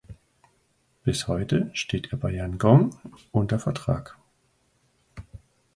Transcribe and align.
Bis 1.03 1.27
heute 1.27 1.69
steht 1.75 2.11
er 2.11 2.17
bei 2.17 2.31
Yangon 2.31 2.95
unter 3.31 3.59
Vertrag. 3.59 4.17